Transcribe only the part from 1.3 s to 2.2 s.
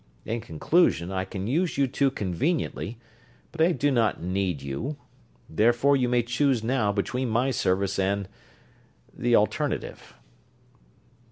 use you two